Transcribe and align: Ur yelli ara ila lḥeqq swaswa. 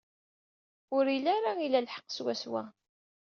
Ur 0.95 1.05
yelli 1.09 1.29
ara 1.35 1.51
ila 1.65 1.85
lḥeqq 1.85 2.09
swaswa. 2.11 2.63